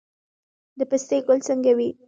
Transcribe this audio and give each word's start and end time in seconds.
د 0.79 0.81
پستې 0.89 1.17
ګل 1.25 1.39
څنګه 1.47 1.71
وي؟ 1.77 1.89